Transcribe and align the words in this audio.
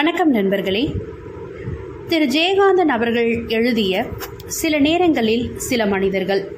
வணக்கம் 0.00 0.30
நண்பர்களே. 0.30 0.96
திரு. 2.08 2.24
ஜெயகாந்தன் 2.24 2.88
அவர்கள் 2.88 3.44
எழுதிய 3.48 4.06
சில 4.46 4.78
நேரங்களில் 4.78 5.58
சில 5.58 5.86
மனிதர்கள். 5.86 6.48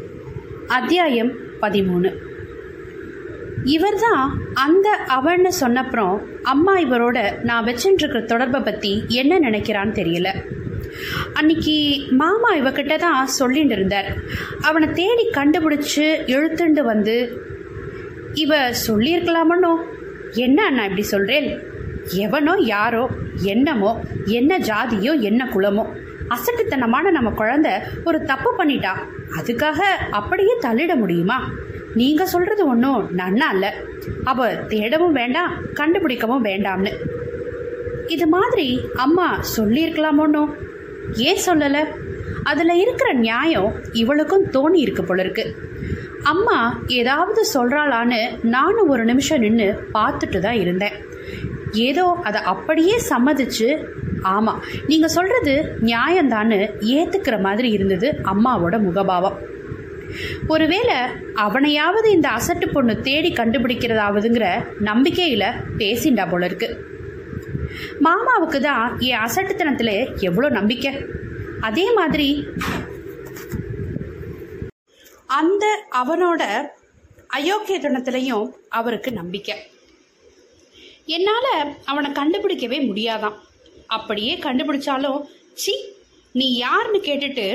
அத்தியாயம் 0.67 1.33
பதிமூணு. 1.61 2.15
இவர்தான் 3.65 4.39
அந்த 4.55 4.99
அவன்னு 5.09 5.49
சொன்னப்புறம் 5.61 6.19
அம்மா 6.43 6.79
இவரோட 6.79 7.43
நான் 7.43 7.65
வச்சுட்டுருக்கிற 7.65 8.25
தொடர்பை 8.25 8.61
பற்றி 8.61 9.05
என்ன 9.09 9.39
நினைக்கிறான்னு 9.39 9.93
தெரியல. 9.93 10.29
அன்னைக்கு 11.33 12.07
மாமா 12.11 12.55
இவக்கிட்ட 12.55 12.99
தான் 12.99 13.27
சொல்லிட்டு 13.27 13.73
இருந்தார். 13.73 14.17
அவனை 14.61 14.89
தேடி 14.89 15.31
கண்டுபிடிச்சு 15.31 16.31
இழுத்துண்டு 16.31 16.81
வந்து 16.83 17.41
இவ 18.33 18.71
சொல்லியிருக்கலாமன்னோ? 18.71 19.75
என்ன 20.33 20.65
அண்ணா 20.65 20.83
இப்படி 20.83 21.03
சொல்கிறேன் 21.03 21.71
எவனோ 22.09 22.55
யாரோ 22.59 23.11
என்னமோ 23.43 24.01
என்ன 24.25 24.59
ஜாதியோ 24.59 25.21
என்ன 25.21 25.45
குலமோ. 25.45 25.85
அசட்டுத்தனமான 26.29 27.11
நம்ம 27.11 27.31
குழந்த 27.31 27.81
ஒரு 28.05 28.23
தப்பு 28.23 28.55
பண்ணிட்டா 28.59 28.95
அதுக்காக 29.41 29.81
அப்படியே 30.11 30.57
தள்ளிட 30.61 30.95
முடியுமா? 30.95 31.51
நீங்கள் 31.95 32.27
சொல்கிறது 32.27 32.67
ஒன்றும் 32.67 33.09
நன்னா 33.19 33.49
இல்லை. 33.53 33.69
அவ 34.25 34.53
தேடவும் 34.53 35.11
வேண்டாம் 35.11 35.53
கண்டுபிடிக்கவும் 35.75 36.45
வேண்டாம்னு. 36.45 36.93
இது 38.07 38.27
மாதிரி 38.27 38.89
அம்மா 38.95 39.41
சொல்லியிருக்கலாமோன்னு 39.57 40.55
ஏன் 41.15 41.43
சொல்லலை? 41.47 41.85
அதில் 42.43 42.69
இருக்கிற 42.69 43.13
நியாயம் 43.13 43.73
இவளுக்கும் 43.93 44.45
தோணி 44.45 44.75
இருக்கு 44.75 45.05
போல 45.05 45.23
இருக்கு. 45.23 45.57
அம்மா 46.23 46.83
ஏதாவது 46.87 47.47
சொல்கிறாளான்னு 47.55 48.39
நானும் 48.43 48.89
ஒரு 48.89 49.05
நிமிஷம் 49.05 49.39
நின்று 49.39 49.89
பார்த்துட்டு 49.95 50.39
தான் 50.39 50.55
இருந்தேன். 50.55 51.11
ஏதோ 51.73 52.17
அதை 52.23 52.41
அப்படியே 52.41 53.01
சம்மதிச்சு 53.09 53.87
ஆமாம் 54.23 54.63
நீங்கள் 54.87 55.09
சொல்கிறது 55.09 55.77
நியாயம்தான்னு 55.81 56.59
ஏற்றுக்கிற 56.81 57.41
மாதிரி 57.41 57.71
இருந்தது 57.71 58.21
அம்மாவோட 58.25 58.79
முகபாவம். 58.87 59.39
ஒருவேளை 60.47 60.97
அவனையாவது 61.35 62.11
இந்த 62.11 62.29
அசட்டு 62.29 62.73
பொண்ணு 62.73 63.01
தேடி 63.01 63.33
கண்டுபிடிக்கிறதாவதுங்கிற 63.33 64.65
நம்பிக்கையில் 64.79 65.59
பேசிண்டா 65.79 66.31
போல 66.31 66.47
இருக்கு 66.47 66.69
மாமாவுக்கு 68.01 68.61
தான் 68.61 68.99
என் 68.99 69.23
அசட்டுத்தனத்தில் 69.27 70.21
எவ்வளோ 70.21 70.49
நம்பிக்கை. 70.49 70.93
அதே 71.61 71.93
மாதிரி 71.93 72.55
அந்த 75.27 75.67
அவனோட 75.91 76.43
அயோக்கியத்தனத்திலையும் 77.37 78.53
அவருக்கு 78.69 79.13
நம்பிக்கை. 79.13 79.55
என்னால் 81.07 81.53
அவனை 81.91 82.09
கண்டுபிடிக்கவே 82.21 82.79
முடியாதான். 82.89 83.37
அப்படியே 83.97 84.35
கண்டுபிடிச்சாலும் 84.47 85.21
சி 85.63 85.75
நீ 86.33 86.47
யாருன்னு 86.57 87.01
கேட்டுட்டு 87.09 87.47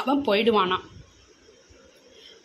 அவன் 0.00 0.24
போயிடுவானான் 0.28 0.84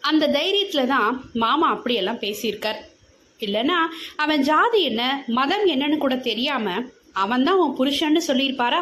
அந்த 0.09 0.29
தைரியத்தில் 0.35 0.91
தான் 0.91 1.09
மாமா 1.43 1.67
அப்படியெல்லாம் 1.75 2.21
பேசியிருக்கார். 2.25 2.79
இல்லைன்னா 3.45 3.77
அவன் 4.23 4.41
ஜாதி 4.49 4.79
என்ன 4.89 5.03
மதம் 5.37 5.65
என்னன்னு 5.73 5.97
கூட 5.97 6.15
தெரியாம 6.29 6.75
அவன் 7.23 7.45
தான் 7.47 7.59
உன் 7.63 7.77
புருஷன்னு 7.79 8.21
சொல்லியிருப்பாரா? 8.27 8.81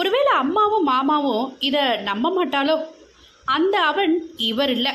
ஒருவேளை 0.00 0.32
அம்மாவும் 0.42 0.88
மாமாவும் 0.92 1.46
இதை 1.68 1.82
நம்ப 2.08 2.26
மாட்டாலோ 2.36 2.76
அந்த 3.56 3.76
அவன் 3.90 4.12
இவர் 4.50 4.72
இல்லை. 4.76 4.92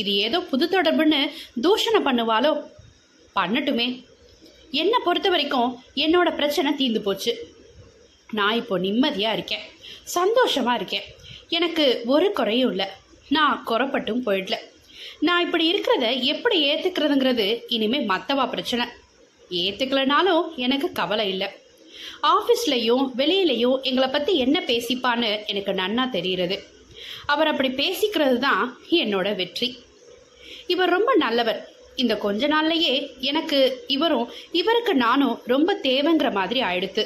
இது 0.00 0.12
ஏதோ 0.26 0.40
புது 0.50 0.66
தொடர்புன்னு 0.66 1.20
தூஷணம் 1.66 2.06
பண்ணுவாளோ? 2.08 2.52
பண்ணட்டுமே. 3.38 3.88
என்னை 4.70 4.98
பொறுத்த 5.04 5.28
வரைக்கும் 5.28 5.82
என்னோட 5.94 6.34
பிரச்சனை 6.34 6.72
தீர்ந்து 6.72 7.00
போச்சு. 7.00 7.52
நான் 8.32 8.54
இப்போ 8.54 8.78
நிம்மதியாக 8.78 9.34
இருக்கேன். 9.34 9.60
சந்தோஷமாக 10.02 10.76
இருக்கேன். 10.76 11.02
எனக்கு 11.48 12.02
ஒரு 12.04 12.32
குறையும் 12.32 12.70
இல்லை. 12.70 12.86
நான் 13.28 13.64
குறைப்பட்டும் 13.66 14.24
போயிடல. 14.26 14.52
நான் 15.20 15.44
இப்படி 15.44 15.64
இருக்கிறத 15.72 16.20
எப்படி 16.20 16.74
ஏற்றுக்கிறதுங்கிறது 16.74 17.60
இனிமேல் 17.68 18.08
மற்றவா 18.08 18.48
பிரச்சனை. 18.48 18.86
ஏற்றுக்கலனாலும் 19.50 20.54
எனக்கு 20.54 20.92
கவலை 20.92 21.28
இல்லை. 21.28 21.48
ஆஃபீஸ்லையும் 22.22 23.04
வெளியிலையும் 23.16 23.80
எங்களை 23.80 24.08
பற்றி 24.08 24.36
என்ன 24.36 24.62
பேசிப்பான்னு 24.66 25.46
எனக்கு 25.46 25.72
நன்னா 25.72 26.10
தெரிகிறது 26.10 26.62
அவர் 27.26 27.46
அப்படி 27.46 27.68
பேசிக்கிறது 27.68 28.38
தான் 28.38 28.78
என்னோட 28.90 29.34
வெற்றி. 29.34 29.78
இவர் 30.66 30.88
ரொம்ப 30.88 31.14
நல்லவர். 31.14 31.68
இந்த 32.02 32.14
கொஞ்ச 32.24 32.48
நாள்லயே 32.48 32.94
எனக்கு 33.30 33.58
இவரும் 33.96 34.28
இவருக்கு 34.60 34.94
நானும் 35.04 35.38
ரொம்ப 35.52 35.70
தேவைங்கிற 35.82 36.30
மாதிரி 36.38 36.60
ஆயிடுத்து. 36.70 37.04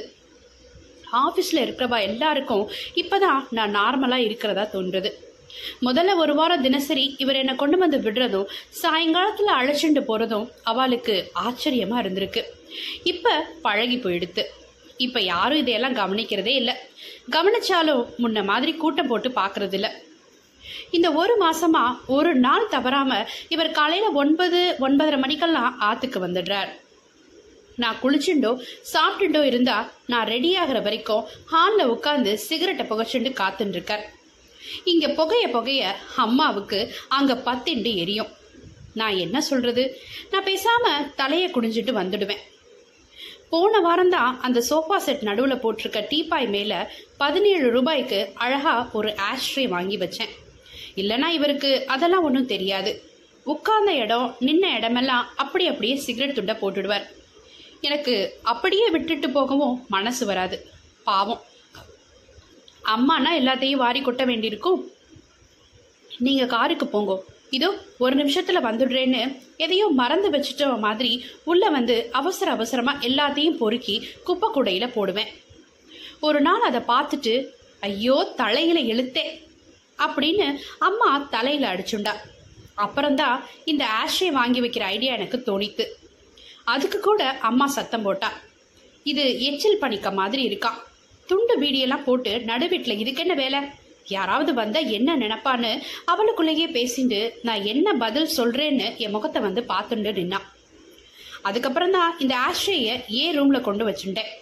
ஆஃபீஸில் 1.25 1.63
இருக்கிறவா 1.65 1.99
எல்லாருக்கும் 2.09 2.65
இப்போதான் 3.03 3.41
நான் 3.59 3.77
நார்மலாக 3.77 4.27
இருக்கிறதா 4.29 4.65
தோன்றுது. 4.73 5.11
முதல்ல 5.87 6.13
ஒரு 6.23 6.33
வாரம் 6.39 6.65
தினசரி 6.67 7.05
இவர் 7.19 7.41
என்னை 7.41 7.55
கொண்டு 7.55 7.77
வந்து 7.83 7.99
விடுறதும் 8.07 8.49
சாயங்காலத்தில் 8.83 9.57
அழைச்சிட்டு 9.59 10.01
போகிறதும் 10.09 10.47
அவளுக்கு 10.73 11.15
ஆச்சரியமாக 11.47 12.03
இருந்திருக்கு. 12.05 12.43
இப்போ 13.13 13.33
பழகி 13.67 13.97
போயிடுத்து. 13.97 14.45
இப்போ 15.07 15.21
யாரும் 15.33 15.63
இதையெல்லாம் 15.63 15.99
கவனிக்கிறதே 16.01 16.55
இல்லை. 16.61 16.75
கவனிச்சாலும் 17.37 18.03
முன்ன 18.23 18.45
மாதிரி 18.51 18.73
கூட்டம் 18.83 19.11
போட்டு 19.13 19.29
பார்க்கறதில்ல 19.41 19.89
இந்த 20.97 21.09
ஒரு 21.21 21.35
மாசமா 21.37 21.83
ஒரு 22.17 22.31
நாள் 22.45 22.71
தவறாம 22.75 23.11
இவர் 23.49 23.71
காலையில 23.79 24.11
ஒன்பது 24.23 24.61
ஒன்பதரை 24.81 25.19
மணிக்கெல்லாம் 25.19 25.77
ஆத்துக்கு 25.87 26.19
வந்துடுறார். 26.25 26.71
நான் 27.83 28.01
குளிச்சுண்டோ 28.03 28.51
சாப்பிட்டுண்டோ 28.93 29.43
இருந்தா 29.51 29.79
நான் 30.07 30.27
ரெடி 30.27 30.51
ஆகிற 30.57 30.81
வரைக்கும் 30.81 31.25
ஹாலில் 31.53 31.91
உட்காந்து 31.95 32.33
சிகரெட்டை 32.35 32.87
புகைச்சுண்டு 32.87 33.31
காத்துட்டு 33.41 33.75
இருக்கார் 33.77 34.05
இங்க 34.93 35.07
புகைய 35.09 35.45
புகைய 35.57 35.95
அம்மாவுக்கு 36.17 36.81
அங்க 37.09 37.35
பத்திண்டு 37.47 37.95
எரியும். 37.95 38.31
நான் 39.01 39.17
என்ன 39.25 39.37
சொல்றது? 39.41 39.85
நான் 40.31 40.49
பேசாம 40.51 40.93
தலையை 41.17 41.49
குடிஞ்சிட்டு 41.51 41.95
வந்துடுவேன். 42.01 42.45
போன 43.51 43.81
வாரம்தான் 43.89 44.39
அந்த 44.47 44.63
சோஃபா 44.71 44.97
செட் 44.97 45.27
நடுவில் 45.31 45.63
போட்டிருக்க 45.65 46.07
டீபாய் 46.13 46.49
மேலே 46.49 46.77
பதினேழு 47.17 47.69
ரூபாய்க்கு 47.77 48.23
அழகா 48.47 48.77
ஒரு 48.93 49.11
ஆஷ்ட்ரே 49.31 49.69
வாங்கி 49.69 49.99
வச்சேன். 49.99 50.33
இல்லைன்னா 51.01 51.29
இவருக்கு 51.39 51.71
அதெல்லாம் 51.95 52.27
ஒன்றும் 52.29 52.53
தெரியாது. 52.55 52.93
உட்கார்ந்த 53.53 53.93
இடம் 54.05 54.29
நின்ன 54.47 54.65
இடமெல்லாம் 54.79 55.25
அப்படி 55.43 55.65
அப்படியே 55.71 55.97
சிகரெட் 56.05 56.37
துண்டை 56.39 56.55
போட்டுடுவார். 56.61 57.07
எனக்கு 57.89 58.15
அப்படியே 58.53 58.87
விட்டுட்டு 58.95 59.29
போகவும் 59.31 59.75
மனசு 59.95 60.25
வராது. 60.31 60.59
பாவம். 61.09 61.43
அம்மானா 62.95 63.31
எல்லாத்தையும் 63.41 63.83
வாரி 63.85 64.01
கொட்ட 64.01 64.23
வேண்டியிருக்கும். 64.31 64.81
நீங்கள் 66.27 66.53
காருக்கு 66.57 66.87
போங்கோ. 66.87 67.17
இதோ 67.57 67.69
ஒரு 68.05 68.15
நிமிஷத்தில் 68.21 68.67
வந்துடுறேன்னு 68.67 69.21
எதையோ 69.65 69.87
மறந்து 70.01 70.29
வச்சுட்ட 70.35 70.79
மாதிரி 70.85 71.13
உள்ளே 71.51 71.69
வந்து 71.77 71.97
அவசர 72.21 72.49
அவசரமாக 72.57 73.07
எல்லாத்தையும் 73.09 73.59
பொறுக்கி 73.61 73.97
குப்பை 74.29 74.49
கூடையில் 74.55 74.95
போடுவேன். 74.97 75.31
ஒரு 76.29 76.41
நாள் 76.47 76.67
அதை 76.69 76.81
பார்த்துட்டு 76.93 77.35
ஐயோ 77.89 78.17
தலையில் 78.41 78.83
இழுத்தேன். 78.93 79.35
அப்படின்னு 79.99 80.47
அம்மா 80.89 81.11
தலையில் 81.35 81.71
அடிச்சுண்டா. 81.73 82.15
அப்புறம்தான் 82.85 83.37
இந்த 83.73 83.85
ஆஷை 84.01 84.31
வாங்கி 84.39 84.61
வைக்கிற 84.61 84.85
ஐடியா 84.97 85.13
எனக்கு 85.19 85.39
தோணித்து 85.47 85.85
அதுக்கு 86.73 86.99
கூட 87.01 87.23
அம்மா 87.49 87.67
சத்தம் 87.77 88.03
போட்டா. 88.03 88.31
இது 89.13 89.25
எச்சில் 89.49 89.81
பணிக்க 89.85 90.11
மாதிரி 90.19 90.43
இருக்கான் 90.49 90.79
துண்டு 91.29 91.55
பீடியெல்லாம் 91.63 92.07
போட்டு 92.07 92.33
நடுவீட்டில் 92.51 93.01
இதுக்கு 93.03 93.23
என்ன 93.25 93.35
வேலை? 93.43 93.61
யாராவது 94.09 94.53
வந்தால் 94.55 94.91
என்ன 94.97 95.11
நினப்பான்னு 95.17 95.71
அவளுக்குள்ளேயே 96.13 96.67
பேசிட்டு 96.77 97.21
நான் 97.49 97.69
என்ன 97.73 97.95
பதில் 98.03 98.35
சொல்கிறேன்னு 98.37 98.89
என் 99.05 99.15
முகத்தை 99.17 99.43
வந்து 99.43 99.63
பார்த்துண்டு 99.73 100.13
நின்னான் 100.19 100.49
அதுக்கப்புறம் 101.49 101.95
தான் 101.97 102.19
இந்த 102.25 102.35
ஆஷ்ரேயை 102.49 102.97
ஏ 103.21 103.25
ரூமில் 103.37 103.67
கொண்டு 103.69 103.85
வச்சுட்டேன் 103.89 104.33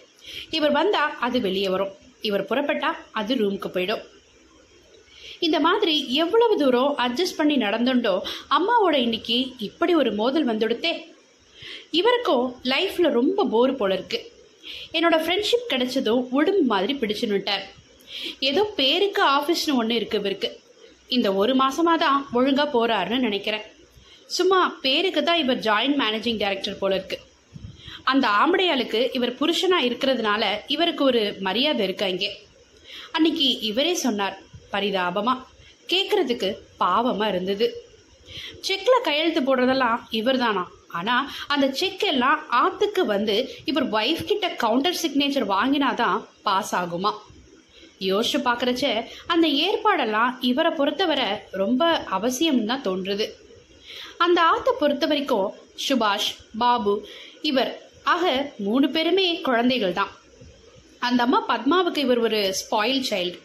இவர் 0.57 0.73
வந்தால் 0.79 1.15
அது 1.25 1.37
வெளியே 1.41 1.69
வரும். 1.69 1.93
இவர் 2.21 2.47
புறப்பட்டா 2.49 2.89
அது 3.11 3.35
ரூமுக்கு 3.35 3.69
போயிடும். 3.75 4.03
இந்த 5.45 5.57
மாதிரி 5.67 5.95
எவ்வளவு 6.23 6.55
தூரம் 6.61 6.91
அட்ஜஸ்ட் 7.05 7.39
பண்ணி 7.39 7.55
நடந்துண்டோ 7.65 8.13
அம்மாவோட 8.57 8.95
இன்னைக்கு 9.05 9.37
இப்படி 9.67 9.93
ஒரு 10.01 10.11
மோதல் 10.19 10.47
வந்துடுத்தே. 10.51 10.91
இவருக்கும் 11.99 12.45
லைஃப்பில் 12.71 13.15
ரொம்ப 13.19 13.45
போர் 13.53 13.73
போல 13.79 13.93
இருக்கு. 13.97 14.19
என்னோட 14.97 15.15
ஃப்ரெண்ட்ஷிப் 15.23 15.69
கிடைச்சதும் 15.71 16.23
உடம்பு 16.37 16.63
மாதிரி 16.73 16.93
பிடிச்சுன்னுட்டார். 17.01 17.65
ஏதோ 18.49 18.61
பேருக்கு 18.79 19.21
ஆஃபீஸ்னு 19.37 19.77
ஒன்று 19.81 19.97
இருக்கு 19.99 20.19
இவருக்கு. 20.21 20.49
இந்த 21.17 21.27
ஒரு 21.41 21.53
மாசமாக 21.63 21.97
தான் 22.05 22.19
ஒழுங்காக 22.37 22.67
போறாருன்னு 22.75 23.25
நினைக்கிறேன். 23.27 23.65
சும்மா 24.37 24.59
பேருக்கு 24.85 25.21
தான் 25.23 25.41
இவர் 25.43 25.63
ஜாயின்ட் 25.67 25.99
மேனேஜிங் 26.03 26.41
டைரக்டர் 26.43 26.81
போல 26.81 26.95
இருக்கு. 26.99 27.17
அந்த 28.11 28.25
ஆம்படையாளுக்கு 28.39 29.01
இவர் 29.17 29.37
புருஷனாக 29.41 29.87
இருக்கிறதுனால 29.89 30.43
இவருக்கு 30.75 31.03
ஒரு 31.09 31.21
மரியாதை 31.47 31.83
இருக்கு 31.87 32.09
இங்கே? 32.13 32.31
அன்னைக்கு 33.15 33.47
இவரே 33.69 33.93
சொன்னார் 34.05 34.35
பரிதாபமா 34.75 35.33
கேட்கறதுக்கு 35.91 36.49
பாவமா 36.79 37.25
இருந்தது. 37.27 37.65
செக்ல 38.67 38.95
கையெழுத்து 39.03 39.41
போடுறதெல்லாம் 39.41 39.99
இவர் 40.19 40.37
தானா 40.37 40.63
ஆனால் 40.97 41.27
அந்த 41.47 41.65
செக் 41.79 42.03
எல்லாம் 42.03 42.39
ஆத்துக்கு 42.61 43.03
வந்து 43.05 43.35
இவர் 43.65 43.85
ஒய்ஃப் 43.89 44.23
கிட்ட 44.25 44.47
கவுண்டர் 44.63 44.99
சிக்னேச்சர் 45.03 45.47
வாங்கினாதான் 45.53 46.19
பாஸ் 46.47 46.73
ஆகுமா? 46.75 47.11
யோசிச்சு 48.09 48.39
பார்க்குறச்ச 48.47 48.85
அந்த 49.27 49.47
ஏற்பாடெல்லாம் 49.65 50.31
இவரை 50.41 50.71
பொறுத்தவரை 50.71 51.27
ரொம்ப 51.61 51.83
அவசியம் 52.17 52.65
தான் 52.65 52.85
தோன்றுது. 52.87 53.25
அந்த 54.17 54.39
ஆத்தை 54.51 54.73
பொறுத்த 54.79 55.05
வரைக்கும் 55.05 55.47
சுபாஷ் 55.85 56.29
பாபு 56.57 56.93
இவர் 57.41 57.71
ஆக 58.13 58.23
மூணு 58.65 58.89
பேருமே 58.89 59.25
குழந்தைகள் 59.41 59.97
தான் 59.99 60.11
அந்த 60.99 61.19
அம்மா 61.23 61.39
பத்மாவுக்கு 61.47 61.97
இவர் 61.97 62.19
ஒரு 62.19 62.41
ஸ்பாயில் 62.59 63.03
சைல்டு 63.09 63.39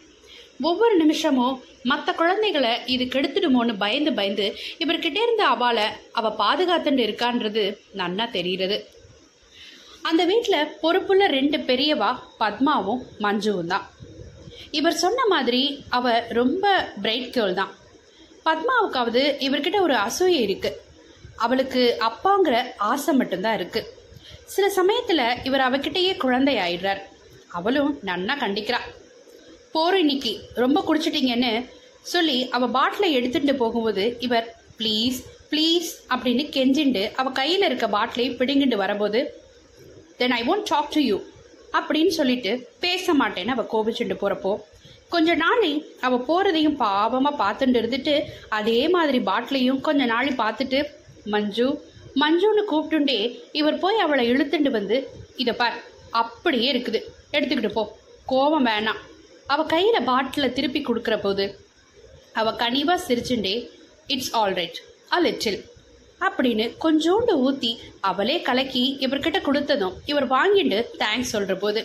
ஒவ்வொரு 0.61 0.95
நிமிஷமும் 0.95 1.63
மற்ற 1.83 2.13
குழந்தைகளை 2.13 2.71
இது 2.85 3.03
கெடுத்துடுமோன்னு 3.03 3.75
பயந்து 3.77 4.13
பயந்து 4.13 4.55
இவர்கிட்ட 4.79 5.19
இருந்த 5.23 5.45
அவளை 5.45 5.83
அவள் 6.11 6.39
பாதுகாத்துட்டு 6.41 7.03
இருக்கான்றது 7.07 7.77
நன்னா 7.97 8.31
தெரிகிறது. 8.31 8.77
அந்த 10.01 10.25
வீட்டில் 10.25 10.77
பொறுப்புள்ள 10.81 11.27
ரெண்டு 11.27 11.57
பெரியவா 11.57 12.11
பத்மாவும் 12.39 13.01
மஞ்சுவும் 13.19 13.71
தான். 13.73 13.89
இவர் 14.71 14.93
சொன்ன 14.93 15.25
மாதிரி 15.25 15.85
அவ 15.89 16.23
ரொம்ப 16.29 16.91
பிரைட் 17.01 17.35
கேர்ள் 17.35 17.53
தான். 17.53 17.73
பத்மாவுக்காவது 18.45 19.23
இவர்கிட்ட 19.47 19.81
ஒரு 19.81 19.93
அசூயை 19.93 20.41
இருக்கு. 20.47 20.81
அவளுக்கு 21.35 21.97
அப்பாங்கிற 21.99 22.63
ஆசை 22.77 23.15
மட்டும்தான் 23.15 23.55
இருக்கு. 23.55 23.83
சில 24.45 24.69
சமயத்தில் 24.69 25.25
இவர் 25.43 25.65
அவகிட்டயே 25.67 26.17
குழந்தை 26.17 26.55
ஆயிடுறார். 26.55 27.01
அவளும் 27.47 27.99
நன்னா 28.05 28.33
கண்டிக்கிறாள் 28.45 28.87
போகிற 29.73 29.99
இன்னைக்கு 29.99 30.31
ரொம்ப 30.55 30.79
குடிச்சிட்டிங்கன்னு 30.87 31.51
சொல்லி 32.03 32.37
அவள் 32.49 32.69
பாட்டிலை 32.69 33.09
எடுத்துட்டு 33.13 33.55
போகும்போது 33.55 34.03
இவர் 34.19 34.47
ப்ளீஸ் 34.79 35.19
ப்ளீஸ் 35.49 35.89
அப்படின்னு 36.09 36.43
கெஞ்சிண்டு 36.49 37.03
அவள் 37.15 37.33
கையில் 37.33 37.65
இருக்க 37.65 37.87
பாட்டிலை 37.87 38.25
பிடுங்கிட்டு 38.39 38.75
வரும்போது 38.75 39.19
then 40.17 40.31
I 40.31 40.41
won't 40.47 40.67
talk 40.69 40.93
to 40.93 41.01
you 41.01 41.17
அப்படின்னு 41.73 42.07
சொல்லிட்டு 42.07 42.51
பேச 42.79 43.13
மாட்டேன்னு 43.13 43.49
அவள் 43.49 43.71
கோபிச்சுட்டு 43.73 44.15
போகிறப்போ 44.15 44.53
கொஞ்ச 45.09 45.35
நாளை 45.35 45.71
அவள் 46.01 46.25
போகிறதையும் 46.27 46.77
பாவமாக 46.77 47.39
பார்த்துட்டு 47.43 47.79
இருந்துட்டு 47.81 48.15
அதே 48.49 48.79
மாதிரி 48.87 49.19
பாட்டிலையும் 49.19 49.81
கொஞ்ச 49.81 50.05
நாளை 50.05 50.33
பார்த்துட்டு 50.37 50.79
மஞ்சு 51.25 51.67
மஞ்சுன்னு 52.15 52.63
கூப்பிட்டுண்டே 52.71 53.19
இவர் 53.51 53.79
போய் 53.79 53.97
அவளை 53.97 54.23
இழுத்துட்டு 54.31 54.69
வந்து 54.69 54.97
இதை 55.35 55.53
பார் 55.53 55.77
அப்படியே 56.13 56.67
இருக்குது 56.73 56.99
எடுத்துக்கிட்டு 57.31 57.73
போ 57.73 57.83
கோபம் 58.27 58.65
வேணாம். 58.65 58.99
அவ 59.53 59.61
கையில 59.73 59.97
பாட்டில 60.09 60.47
திருப்பி 60.57 60.81
கொடுக்குற 60.83 61.15
போது 61.21 61.45
அவ 62.39 62.51
கனிவா 62.63 62.95
சிரிச்சுண்டே 63.07 63.55
it's 64.13 64.33
all 64.39 64.55
right 64.59 64.79
a 65.15 65.19
little 65.25 65.59
அப்படின்னு 66.21 66.65
கொஞ்சோண்டு 66.83 67.33
ஊத்தி 67.45 67.71
அவளே 68.09 68.35
கலக்கி 68.47 68.83
இவர்கிட்ட 69.05 69.39
கொடுத்ததும் 69.47 69.95
இவர் 70.11 70.27
வாங்கிட்டு 70.35 70.79
தேங்க்ஸ் 71.01 71.33
சொல்ற 71.35 71.53
போது 71.63 71.81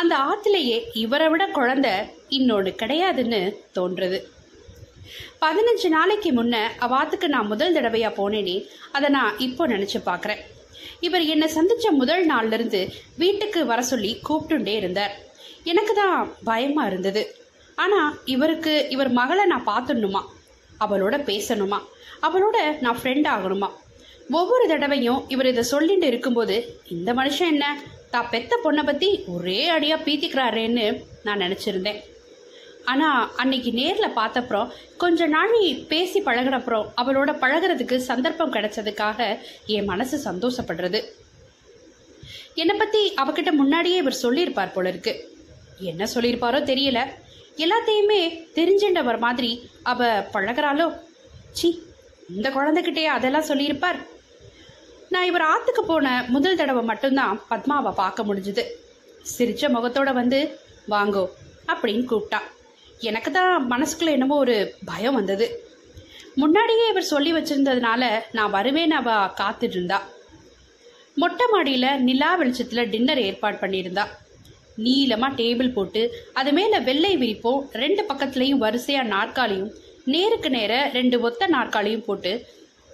அந்த 0.00 0.14
ஆத்திலேயே 0.30 0.78
இவரை 1.02 1.28
விட 1.32 1.44
குழந்த 1.56 1.88
இன்னொன்று 2.36 2.70
கிடையாதுன்னு 2.82 3.40
தோன்றது. 3.76 4.18
பதினஞ்சு 5.42 5.88
நாளைக்கு 5.96 6.30
முன்ன 6.38 6.56
அவாத்துக்கு 6.86 7.28
நான் 7.34 7.50
முதல் 7.52 7.74
தடவையா 7.76 8.10
போனேனே 8.18 8.56
அதை 8.96 9.08
நான் 9.16 9.38
இப்போ 9.46 9.66
நினைச்சு 9.66 9.98
பார்க்குறேன் 10.08 10.42
இவர் 11.06 11.24
என்னை 11.32 11.48
சந்திச்ச 11.56 11.86
முதல் 12.02 12.24
நாள்ல 12.30 12.56
இருந்து 12.58 12.80
வீட்டுக்கு 13.22 13.60
வர 13.72 13.80
சொல்லி 13.90 14.12
கூப்பிட்டுண்டே 14.28 14.74
இருந்தார். 14.82 15.14
எனக்கு 15.72 15.94
தான் 15.94 16.18
பயமாக 16.48 16.90
இருந்தது. 16.90 17.22
ஆனால் 17.78 18.16
இவருக்கு 18.34 18.74
இவர் 18.94 19.10
மகளை 19.20 19.44
நான் 19.52 19.68
பார்த்துடணுமா? 19.70 20.22
அவளோட 20.84 21.16
பேசணுமா? 21.30 21.78
அவளோட 22.26 22.56
நான் 22.84 22.98
ஃப்ரெண்ட் 23.00 23.28
ஆகணுமா? 23.34 23.68
ஒவ்வொரு 24.38 24.64
தடவையும் 24.72 25.20
இவர் 25.34 25.50
இதை 25.52 25.62
சொல்லிட்டு 25.70 26.06
இருக்கும்போது 26.06 26.56
இந்த 26.94 27.10
மனுஷன் 27.20 27.52
என்ன? 27.54 27.66
தான் 28.14 28.30
பெத்த 28.34 28.52
பொண்ணை 28.64 28.82
பற்றி 28.86 29.08
ஒரே 29.34 29.60
அடியாக 29.74 30.04
பீத்திக்கிறாரேன்னு 30.06 30.86
நான் 31.26 31.42
நினச்சிருந்தேன். 31.44 32.00
ஆனால் 32.90 33.26
அன்னைக்கு 33.42 33.70
நேரில் 33.78 34.16
பார்த்தப்புறம் 34.20 34.70
கொஞ்ச 35.02 35.26
நாள் 35.34 35.56
பேசி 35.90 36.20
பழகினப்புறம் 36.28 36.86
அவளோட 37.00 37.30
பழகுறதுக்கு 37.42 37.96
சந்தர்ப்பம் 38.10 38.54
கிடைச்சதுக்காக 38.56 39.28
என் 39.74 39.90
மனசு 39.92 40.18
சந்தோஷப்படுறது. 40.28 41.00
என்னை 42.62 42.76
பற்றி 42.76 43.02
அவகிட்ட 43.24 43.52
முன்னாடியே 43.60 43.98
இவர் 44.02 44.22
சொல்லியிருப்பார் 44.24 44.74
போல 44.76 44.90
இருக்குது 44.92 45.29
என்ன 45.80 46.06
சொல்லியிருப்பாரோ 46.14 46.60
தெரியல. 46.70 47.00
எல்லாத்தையுமே 47.64 48.20
தெரிஞ்சின்றவர் 48.54 49.18
மாதிரி 49.18 49.50
அவ 49.82 50.08
பழகுறாளோ? 50.34 50.86
சி 51.52 51.68
இந்த 52.36 52.48
குழந்தைகிட்டே 52.50 53.04
அதெல்லாம் 53.04 53.48
சொல்லியிருப்பார். 53.50 53.98
நான் 55.08 55.24
இவர் 55.24 55.42
ஆத்துக்கு 55.42 55.82
போன 55.86 56.24
முதல் 56.28 56.56
தடவை 56.56 56.82
மட்டும்தான் 56.82 57.40
பத்மாவை 57.48 57.92
பார்க்க 57.92 58.22
முடிஞ்சுது. 58.22 58.64
சிரிச்ச 59.36 59.62
முகத்தோட 59.76 60.12
வந்து 60.12 60.58
வாங்கோ 60.90 61.24
அப்படின்னு 61.72 62.04
கூப்பிட்டா. 62.10 62.40
எனக்கு 62.98 63.30
தான் 63.30 63.70
மனசுக்குள்ள 63.70 64.10
என்னமோ 64.10 64.36
ஒரு 64.36 64.74
பயம் 64.84 65.14
வந்தது. 65.14 65.68
முன்னாடியே 66.34 66.88
இவர் 66.88 67.12
சொல்லி 67.12 67.32
வச்சிருந்ததுனால 67.32 68.02
நான் 68.32 68.52
வருவேன்னு 68.52 68.96
அவ 69.00 69.10
காத்துட்டு 69.40 69.76
இருந்தா. 69.78 69.98
மொட்டை 71.14 71.46
மாடியில் 71.50 72.00
நிலா 72.00 72.34
வெளிச்சத்தில் 72.34 72.88
டின்னர் 72.88 73.18
ஏற்பாடு 73.18 73.56
பண்ணியிருந்தா. 73.56 74.04
நீளமாக 74.76 75.38
டேபிள் 75.40 75.70
போட்டு 75.72 76.02
அது 76.32 76.50
மேலே 76.52 76.78
வெள்ளை 76.78 77.12
விரிப்போம் 77.16 77.60
ரெண்டு 77.82 78.02
பக்கத்துலேயும் 78.10 78.62
வரிசையாக 78.64 79.10
நாற்காலியும் 79.14 79.72
நேருக்கு 80.04 80.50
நேர 80.50 80.74
ரெண்டு 80.92 81.16
ஒத்த 81.20 81.48
நாற்காலியும் 81.48 82.06
போட்டு 82.06 82.32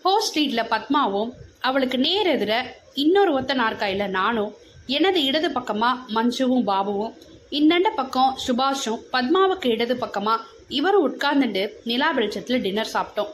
ஹோஸ் 0.04 0.26
ஸ்ட்ரீட்டில் 0.28 0.70
பத்மாவும் 0.72 1.30
அவளுக்கு 1.60 1.98
நேர் 1.98 2.28
எதிர 2.34 2.52
இன்னொரு 2.94 3.30
ஒத்த 3.32 3.54
நாற்காலியில் 3.54 4.14
நானும் 4.18 4.52
எனது 4.96 5.20
இடது 5.28 5.48
பக்கமாக 5.52 6.02
மஞ்சுவும் 6.16 6.66
பாபுவும் 6.70 7.14
இந்தண்ட 7.58 7.88
பக்கம் 7.90 8.36
சுபாஷும் 8.44 9.02
பத்மாவுக்கு 9.14 9.68
இடது 9.74 9.94
பக்கமாக 9.96 10.44
இவரும் 10.78 11.04
உட்கார்ந்துட்டு 11.08 11.62
நிலா 11.84 12.08
வெளிச்சத்தில் 12.16 12.62
டின்னர் 12.64 12.94
சாப்பிட்டோம். 12.94 13.32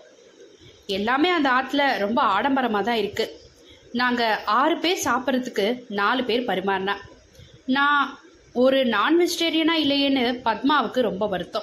எல்லாமே 0.87 1.29
அந்த 1.37 1.49
ஆற்றுல 1.57 1.83
ரொம்ப 1.99 2.21
ஆடம்பரமாக 2.35 2.85
தான் 2.89 3.01
இருக்குது 3.03 3.35
நாங்கள் 4.01 4.41
ஆறு 4.59 4.75
பேர் 4.85 5.05
சாப்பிட்றதுக்கு 5.07 5.67
நாலு 6.01 6.23
பேர் 6.25 6.49
பரிமாறினா. 6.51 6.95
நான் 7.77 8.05
ஒரு 8.53 8.85
நான் 8.85 9.21
வெஜிடேரியனா 9.21 9.75
இல்லையேன்னு 9.83 10.41
பத்மாவுக்கு 10.45 11.01
ரொம்ப 11.01 11.27
வருத்தம். 11.27 11.63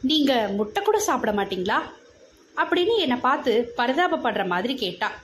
நீங்க 0.00 0.48
முட்டை 0.52 0.82
கூட 0.82 0.98
சாப்பிட 0.98 1.32
மாட்டீங்களா? 1.32 1.82
அப்படின்னு 2.56 2.96
என்னை 2.96 3.16
பார்த்து 3.16 3.72
பரிதாபப்படுற 3.76 4.46
மாதிரி 4.46 4.74
கேட்டா. 4.74 5.22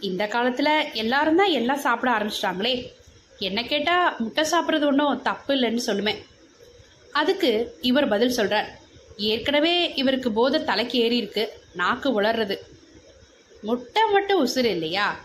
இந்த 0.00 0.26
காலத்துல 0.26 0.92
எல்லாரும் 0.92 1.36
தான் 1.36 1.50
எல்லாம் 1.50 1.78
சாப்பிட 1.78 2.12
ஆரம்பிச்சிட்டாங்களே. 2.12 2.86
என்ன 3.38 3.62
கேட்டா 3.62 4.16
முட்டை 4.18 4.44
சாப்பிட்றது 4.50 4.86
ஒன்றும் 4.86 5.22
தப்பு 5.22 5.54
இல்லைன்னு 5.54 5.80
சொல்லுவேன். 5.86 6.22
அதுக்கு 7.12 7.78
இவர் 7.80 8.08
பதில் 8.08 8.36
சொல்றார். 8.36 8.66
ஏற்கனவே 9.16 9.92
இவருக்கு 9.94 10.32
போதை 10.32 10.64
தலைக்கு 10.64 10.98
ஏறி 10.98 11.16
இருக்கு 11.16 11.52
நாக்கு 11.74 12.22
உளர்றது 12.22 12.56
முட்டை 13.62 14.02
மட்டும் 14.12 14.46
உசுறு 14.46 14.64
இல்லையா? 14.64 15.20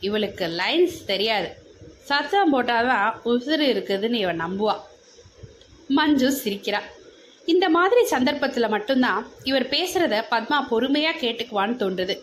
இவளுக்கு 0.00 0.46
லைன்ஸ் 0.46 1.04
தெரியாது. 1.06 1.65
சத்தம் 2.08 2.52
போட்டாதான் 2.52 3.08
உசுறு 3.30 3.66
இருக்குதுன்னு 3.74 4.18
இவன் 4.24 4.42
நம்புவா. 4.44 4.74
மஞ்சு 5.96 6.28
சிரிக்கிறா. 6.42 6.80
இந்த 7.52 7.66
மாதிரி 7.76 8.02
சந்தர்ப்பத்தில் 8.04 8.72
மட்டும்தான் 8.74 9.20
இவர் 9.42 9.66
பேசுறத 9.74 10.16
பத்மா 10.30 10.56
பொறுமையாக 10.70 11.20
கேட்டுக்குவான்னு 11.20 11.80
தோன்றுது. 11.82 12.14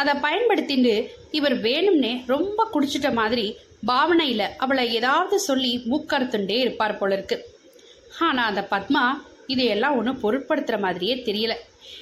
அதை 0.00 0.12
பயன்படுத்திட்டு 0.24 0.94
இவர் 1.30 1.56
வேணும்னே 1.60 2.12
ரொம்ப 2.26 2.68
குடிச்சிட்ட 2.72 3.08
மாதிரி 3.12 3.46
பாவனையில் 3.90 4.44
அவளை 4.56 4.84
ஏதாவது 4.98 5.36
சொல்லி 5.48 5.72
மூக்கறுத்துண்டே 5.90 6.58
இருப்பார் 6.64 6.98
போல 6.98 7.14
இருக்கு 7.14 7.36
ஆனால் 8.18 8.48
அந்த 8.50 8.62
பத்மா 8.70 9.02
இதையெல்லாம் 9.46 9.96
ஒன்றும் 9.98 10.22
பொருட்படுத்துகிற 10.22 10.78
மாதிரியே 10.86 11.14
தெரியல. 11.28 11.54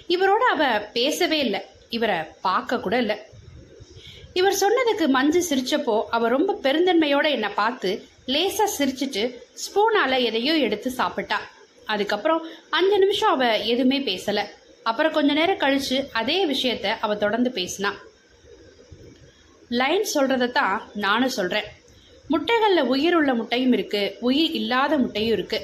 இவரோட 0.09 0.45
அவ 0.55 0.65
பேசவே 0.99 1.39
இல்லை. 1.39 1.61
இவரை 1.89 2.19
பார்க்க 2.47 2.81
கூட 2.81 2.97
இல்லை. 3.05 3.17
இவர் 4.39 4.61
சொன்னதுக்கு 4.61 5.09
மஞ்சு 5.09 5.41
சிரிச்சப்போ 5.51 6.03
அவ 6.11 6.29
ரொம்ப 6.29 6.59
பெருந்தன்மையோட 6.65 7.27
என்னை 7.31 7.49
பார்த்து 7.55 7.91
லேசா 8.27 8.67
சிரிச்சிட்டு 8.79 9.23
ஸ்பூனால 9.63 10.19
எதையோ 10.29 10.55
எடுத்து 10.67 10.91
சாப்பிட்டா. 10.91 11.39
அதுக்கப்புறம் 11.85 12.41
அஞ்சு 12.71 12.99
நிமிஷம் 12.99 13.31
அவ 13.31 13.57
எதுவுமே 13.73 13.99
பேசல. 13.99 14.41
அப்புறம் 14.83 15.13
கொஞ்ச 15.13 15.33
நேரம் 15.33 15.63
கழிச்சு 15.65 15.97
அதே 16.13 16.39
விஷயத்த 16.47 16.87
அவ 17.01 17.15
தொடர்ந்து 17.17 17.51
பேசினா. 17.51 17.91
லைன் 19.81 20.07
சொல்றதை 20.15 20.49
தான் 20.51 20.77
நானும் 20.95 21.37
சொல்றேன். 21.39 21.69
முட்டைகளில் 22.31 22.91
உயிர் 22.95 23.15
உள்ள 23.15 23.35
முட்டையும் 23.35 23.73
இருக்கு 23.73 24.17
உயிர் 24.21 24.55
இல்லாத 24.61 24.99
முட்டையும் 24.99 25.33
இருக்கு. 25.33 25.59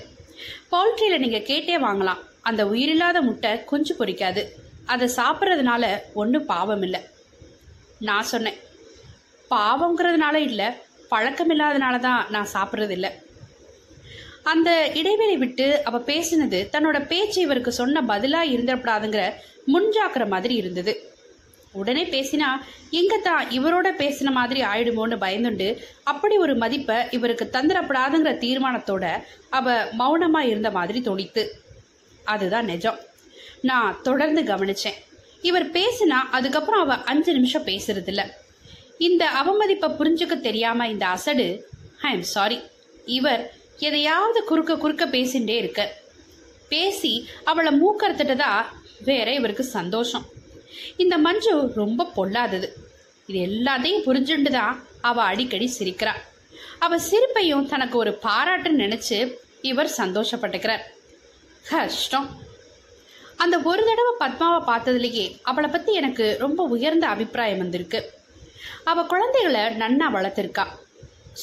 பவுல்ட்ரியில 0.73 1.19
நீங்க 1.19 1.41
கேட்டே 1.50 1.79
வாங்கலாம். 1.87 2.23
அந்த 2.41 2.62
உயிரில்லாத 2.67 3.19
முட்டை 3.21 3.64
குஞ்சு 3.64 3.95
பொரிக்காது 3.99 4.45
அதை 4.85 5.09
சாப்பிட்றதுனால 5.17 5.85
ஒன்றும் 6.14 6.47
பாவம் 6.47 6.83
இல்லை. 6.83 7.00
நான் 8.09 8.31
சொன்னேன். 8.33 8.59
பாவங்கிறதுனால 9.51 10.37
இல்லை 10.49 10.69
பழக்கம் 11.09 11.51
இல்லாதனால 11.51 11.97
தான் 11.99 12.27
நான் 12.35 12.53
சாப்பிட்றது 12.53 12.91
இல்லை. 12.91 13.11
அந்த 14.53 14.71
இடைவெளி 14.95 15.37
விட்டு 15.37 15.67
அவ 15.85 15.99
பேசினது 15.99 16.61
தன்னோட 16.73 16.99
பேச்சு 17.07 17.41
இவருக்கு 17.41 17.73
சொன்ன 17.73 18.03
பதிலாக 18.03 18.53
இருந்தப்படாதுங்கிற 18.55 19.25
முன்ஜாக்கிற 19.75 20.25
மாதிரி 20.29 20.55
இருந்தது. 20.55 20.95
உடனே 21.81 22.05
பேசினா 22.15 22.49
எங்க 22.91 23.15
தான் 23.19 23.45
இவரோட 23.49 23.89
பேசின 24.01 24.31
மாதிரி 24.39 24.61
ஆயிடுமோன்னு 24.63 25.17
பயந்துண்டு 25.25 25.69
அப்படி 26.03 26.37
ஒரு 26.37 26.55
மதிப்பை 26.55 26.97
இவருக்கு 27.11 27.45
தந்துடப்படாதுங்கிற 27.53 28.35
தீர்மானத்தோட 28.45 29.07
அவ 29.51 29.77
மௌனமா 30.01 30.43
இருந்த 30.51 30.71
மாதிரி 30.71 31.01
தோணித்து. 31.01 31.45
அதுதான் 32.25 32.65
நிஜம். 32.65 32.99
நான் 33.71 33.99
தொடர்ந்து 34.03 34.43
கவனிச்சேன். 34.43 34.99
இவர் 35.43 35.71
பேசினா 35.71 36.19
அதுக்கப்புறம் 36.31 36.81
அவ 36.81 36.95
அஞ்சு 36.95 37.33
நிமிஷம் 37.33 37.67
பேசுறது 37.67 38.07
இல்ல 38.07 38.41
இந்த 38.99 39.29
அவமதிப்பை 39.41 39.89
புரிஞ்சுக்க 39.99 40.41
தெரியாம 40.41 40.89
இந்த 40.89 41.07
அசடு 41.07 41.69
ஐ 42.01 42.13
எம் 42.13 42.23
சாரி. 42.23 42.61
இவர் 43.05 43.43
எதையாவது 43.79 44.45
குறுக்க 44.45 44.77
குறுக்க 44.77 45.07
பேசிண்டே 45.07 45.57
இருக்க. 45.57 45.81
பேசி 46.69 47.29
அவளை 47.45 47.73
மூக்கறுத்துட்டதா 47.81 48.53
வேற 49.05 49.33
இவருக்கு 49.33 49.65
சந்தோஷம். 49.65 50.25
இந்த 50.97 51.19
மஞ்சு 51.19 51.73
ரொம்ப 51.75 52.11
பொல்லாதது. 52.17 52.69
இது 53.27 53.41
எல்லாத்தையும் 53.47 54.05
புரிஞ்சுண்டு 54.07 54.51
தான் 54.51 54.87
அவ 55.01 55.23
அடிக்கடி 55.23 55.73
சிரிக்கிறா. 55.79 56.15
அவ 56.79 56.99
சிரிப்பையும் 56.99 57.69
தனக்கு 57.69 57.99
ஒரு 57.99 58.19
பாராட்டுன்னு 58.23 58.83
நினைச்சு 58.85 59.19
இவர் 59.61 59.95
சந்தோஷப்பட்டுக்கிறார். 59.97 60.85
கஷ்டம். 61.69 62.29
அந்த 63.43 63.57
ஒரு 63.71 63.83
தடவை 63.89 64.13
பத்மாவை 64.23 64.59
பார்த்ததுலேயே 64.69 65.27
அவளை 65.51 65.69
பற்றி 65.71 65.93
எனக்கு 66.01 66.25
ரொம்ப 66.45 66.63
உயர்ந்த 66.75 67.05
அபிப்பிராயம் 67.13 67.63
வந்திருக்கு. 67.63 68.01
அவள் 68.91 69.11
குழந்தைகளை 69.13 69.63
நன்னா 69.83 70.07
வளர்த்துருக்கா. 70.17 70.65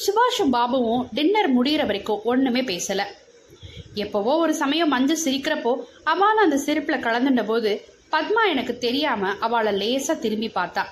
சுபாஷும் 0.02 0.52
பாபுவும் 0.56 1.06
டின்னர் 1.16 1.48
முடிகிற 1.56 1.84
வரைக்கும் 1.90 2.24
ஒன்றுமே 2.30 2.62
பேசலை. 2.70 3.06
எப்போவோ 4.02 4.32
ஒரு 4.44 4.52
சமயம் 4.62 4.92
மஞ்சு 4.94 5.16
சிரிக்கிறப்போ 5.24 5.72
அவளும் 6.12 6.44
அந்த 6.44 6.58
சிரிப்பில் 6.66 7.04
கலந்துட்ட 7.06 7.44
போது 7.50 7.70
பத்மா 8.14 8.42
எனக்கு 8.52 8.74
தெரியாமல் 8.84 9.38
அவளை 9.46 9.72
லேசாக 9.80 10.22
திரும்பி 10.24 10.50
பார்த்தா. 10.58 10.84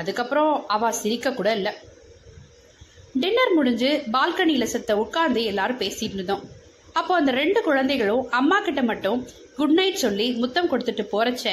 அதுக்கப்புறம் 0.00 0.52
அவள் 0.74 0.98
சிரிக்க 1.00 1.32
கூட 1.38 1.48
இல்லை. 1.58 1.72
டின்னர் 3.22 3.54
முடிஞ்சு 3.58 3.90
பால்கனியில் 4.14 4.72
செத்த 4.74 4.92
உட்கார்ந்து 5.02 5.42
எல்லாரும் 5.52 5.80
பேசிட்டு 5.82 6.16
இருந்தோம். 6.18 6.44
அப்போ 6.98 7.12
அந்த 7.20 7.30
ரெண்டு 7.40 7.60
குழந்தைகளும் 7.68 8.28
அம்மா 8.40 8.58
கிட்ட 8.66 8.82
மட்டும் 8.90 9.20
குட் 9.56 9.74
நைட் 9.78 10.02
சொல்லி 10.04 10.26
முத்தம் 10.42 10.70
கொடுத்துட்டு 10.70 11.04
போறச்ச 11.12 11.44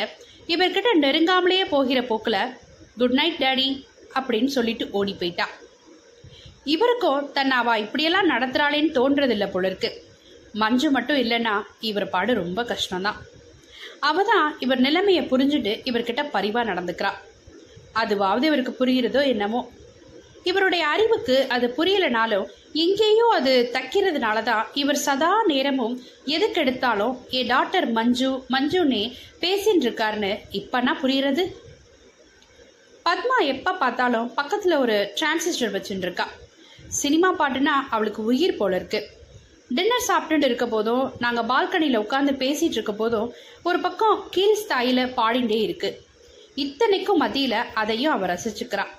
இவர்கிட்ட 0.54 0.90
நெருங்காமலேயே 1.06 1.66
போகிற 1.74 2.00
போக்கில் 2.02 2.40
குட் 3.00 3.18
நைட் 3.20 3.42
டேடி 3.44 3.68
அப்படின்னு 4.20 4.52
சொல்லிட்டு 4.56 4.86
ஓடி 5.00 5.14
போயிட்டா. 5.20 5.46
இவருக்கும் 6.74 7.28
தன்னை 7.34 7.58
அவ 7.58 7.76
இப்படியெல்லாம் 7.84 8.30
நடத்துறாளேன்னு 8.30 8.96
தோன்றதில்ல 8.98 9.46
போல 9.52 9.68
இருக்கு. 9.68 9.90
மஞ்சு 10.62 10.88
மட்டும் 10.96 11.20
இல்லைன்னா 11.24 11.54
இவர் 11.90 12.12
பாடு 12.16 12.32
ரொம்ப 12.34 12.64
கஷ்டம்தான். 12.72 13.20
அவ 14.10 14.24
தான் 14.32 14.48
இவர் 14.60 14.84
நிலைமையை 14.86 15.24
புரிஞ்சுட்டு 15.32 15.74
இவர்கிட்ட 15.90 16.24
பரிவாக 16.36 16.70
நடந்துக்கிறா. 16.72 17.12
அதுவாவது 18.02 18.46
இவருக்கு 18.50 18.74
புரிகிறதோ 18.80 19.22
என்னமோ 19.34 19.62
இவருடைய 20.44 20.88
அறிவுக்கு 20.88 21.48
அது 21.50 21.74
புரியலனாலும் 21.78 22.48
எங்கேயோ 22.74 23.26
அது 23.36 23.72
தக்கிறதுனால 23.74 24.44
தான் 24.44 24.68
இவர் 24.74 24.96
சதா 24.96 25.44
நேரமும் 25.46 25.96
எதுக்கு 26.26 26.62
எடுத்தாலும் 26.62 27.18
ஏ 27.34 27.44
டாக்டர் 27.44 27.92
மஞ்சு 27.92 28.30
மஞ்சுன்னே 28.50 29.04
பேசின்னு 29.40 29.86
இருக்காருன்னு 29.88 30.32
இப்பன்னா 30.52 30.94
புரியுறது? 31.02 31.44
பத்மா 33.06 33.38
எப்ப 33.46 33.74
பார்த்தாலும் 33.74 34.32
பக்கத்துல 34.38 34.78
ஒரு 34.78 35.14
டிரான்சிஸ்டர் 35.20 35.74
வச்சுட்டு 35.76 36.08
இருக்கா 36.08 36.28
சினிமா 36.90 37.34
பாட்டுனா 37.34 37.74
அவளுக்கு 37.90 38.24
உயிர் 38.24 38.58
போல 38.58 38.76
இருக்கு. 38.76 39.02
டின்னர் 39.70 40.08
சாப்பிட்டுட்டு 40.08 40.46
இருக்க 40.46 40.66
போதும் 40.68 41.12
நாங்க 41.20 41.42
பால்கனியில 41.42 41.98
உட்கார்ந்து 41.98 42.32
பேசிட்டு 42.32 42.78
இருக்க 42.80 42.94
போதும் 42.94 43.34
ஒரு 43.64 43.80
பக்கம் 43.80 44.28
கீழ் 44.30 44.58
ஸ்தாயில 44.64 45.06
பாடிண்டே 45.18 45.62
இருக்கு. 45.62 46.02
இத்தனைக்கும் 46.56 47.22
மத்தியில 47.22 47.64
அதையும் 47.74 48.14
அவள் 48.14 48.30
ரசிச்சுக்கிறான் 48.30 48.92